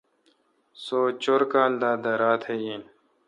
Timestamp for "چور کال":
1.23-1.71